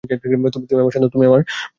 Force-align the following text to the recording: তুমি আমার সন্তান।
তুমি 0.03 0.79
আমার 0.79 0.91
সন্তান। 0.91 1.41